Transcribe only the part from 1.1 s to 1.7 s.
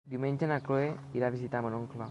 irà a visitar